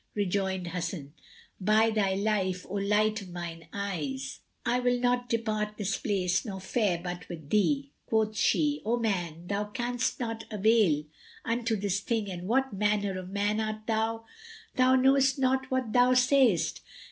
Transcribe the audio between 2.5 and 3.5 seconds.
O light of